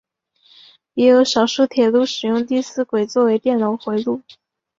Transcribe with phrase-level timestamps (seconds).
[0.95, 4.23] 也有少数铁路使用第四轨作为电流回路。